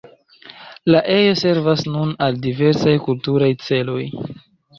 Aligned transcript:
La 0.95 1.01
ejo 1.15 1.35
servas 1.41 1.83
nun 1.97 2.15
al 2.29 2.41
diversaj 2.47 2.95
kulturaj 3.05 3.53
celoj. 3.69 4.01